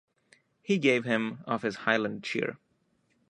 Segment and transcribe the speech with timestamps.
[0.63, 2.57] He gave him of his highland cheer.